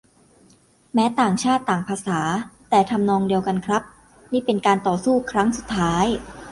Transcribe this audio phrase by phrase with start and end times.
[0.93, 2.19] แม้ต่างชาติต่างภาษา
[2.69, 3.83] แต่ทำนองเดียวกันครับ
[4.33, 6.05] นี่เป็นการต่อสู้ครั้งสุดท้าย